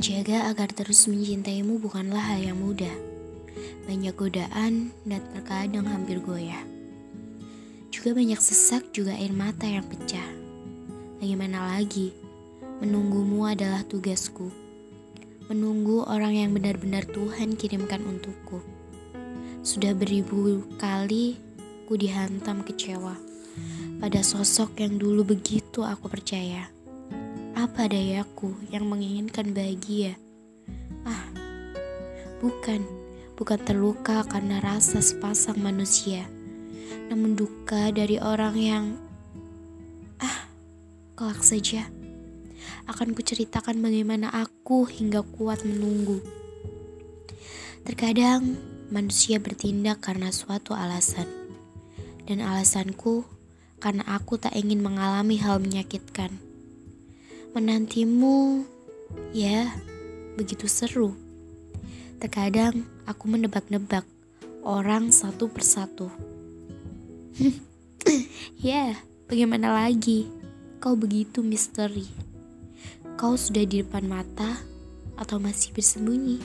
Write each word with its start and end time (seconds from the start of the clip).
Menjaga 0.00 0.48
agar 0.48 0.72
terus 0.72 1.04
mencintaimu 1.12 1.76
bukanlah 1.76 2.32
hal 2.32 2.40
yang 2.40 2.56
mudah. 2.56 2.96
Banyak 3.84 4.16
godaan 4.16 4.96
dan 5.04 5.20
terkadang 5.28 5.84
hampir 5.84 6.24
goyah. 6.24 6.64
Juga 7.92 8.16
banyak 8.16 8.40
sesak 8.40 8.96
juga 8.96 9.12
air 9.12 9.28
mata 9.28 9.68
yang 9.68 9.84
pecah. 9.84 10.24
Bagaimana 11.20 11.76
lagi? 11.76 12.16
Menunggumu 12.80 13.44
adalah 13.44 13.84
tugasku. 13.84 14.48
Menunggu 15.52 16.00
orang 16.08 16.32
yang 16.32 16.56
benar-benar 16.56 17.04
Tuhan 17.04 17.60
kirimkan 17.60 18.00
untukku. 18.00 18.64
Sudah 19.60 19.92
beribu 19.92 20.64
kali 20.80 21.36
ku 21.84 22.00
dihantam 22.00 22.64
kecewa 22.64 23.20
pada 24.00 24.24
sosok 24.24 24.80
yang 24.80 24.96
dulu 24.96 25.36
begitu 25.36 25.84
aku 25.84 26.08
percaya. 26.08 26.79
Apa 27.60 27.92
dayaku 27.92 28.56
yang 28.72 28.88
menginginkan 28.88 29.52
bahagia? 29.52 30.16
Ah, 31.04 31.28
bukan, 32.40 32.80
bukan 33.36 33.60
terluka 33.60 34.24
karena 34.24 34.64
rasa 34.64 35.04
sepasang 35.04 35.60
manusia, 35.60 36.24
namun 37.12 37.36
duka 37.36 37.92
dari 37.92 38.16
orang 38.16 38.56
yang 38.56 38.84
ah, 40.24 40.48
kelak 41.12 41.44
saja. 41.44 41.84
Akan 42.88 43.12
kuceritakan 43.12 43.84
bagaimana 43.84 44.32
aku 44.32 44.88
hingga 44.88 45.20
kuat 45.20 45.60
menunggu. 45.60 46.24
Terkadang 47.84 48.56
manusia 48.88 49.36
bertindak 49.36 50.00
karena 50.00 50.32
suatu 50.32 50.72
alasan, 50.72 51.28
dan 52.24 52.40
alasanku 52.40 53.28
karena 53.84 54.00
aku 54.08 54.40
tak 54.40 54.56
ingin 54.56 54.80
mengalami 54.80 55.36
hal 55.36 55.60
menyakitkan. 55.60 56.49
Menantimu, 57.50 58.62
ya, 59.34 59.74
begitu 60.38 60.70
seru. 60.70 61.18
Terkadang 62.22 62.86
aku 63.10 63.26
menebak-nebak 63.26 64.06
orang 64.62 65.10
satu 65.10 65.50
persatu. 65.50 66.14
ya, 68.62 68.94
bagaimana 69.26 69.74
lagi? 69.82 70.30
Kau 70.78 70.94
begitu 70.94 71.42
misteri. 71.42 72.06
Kau 73.18 73.34
sudah 73.34 73.66
di 73.66 73.82
depan 73.82 74.06
mata 74.06 74.62
atau 75.18 75.42
masih 75.42 75.74
bersembunyi? 75.74 76.38